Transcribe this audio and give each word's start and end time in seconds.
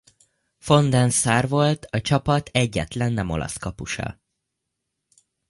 Van 0.67 0.89
der 0.93 1.09
Sar 1.11 1.47
volt 1.47 1.85
a 1.89 2.01
csapat 2.01 2.47
egyetlen 2.51 3.13
nem 3.13 3.29
olasz 3.29 3.57
kapusa. 3.57 4.21